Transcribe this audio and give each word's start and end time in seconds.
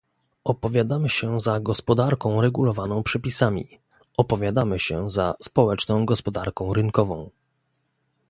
Opowiadamy 0.43 1.09
się 1.09 1.39
za 1.39 1.59
gospodarką 1.59 2.41
regulowaną 2.41 3.03
przepisami, 3.03 3.79
opowiadamy 4.17 4.79
się 4.79 5.09
za 5.09 5.35
społeczną 5.41 6.05
gospodarką 6.05 6.73
rynkową 6.73 7.29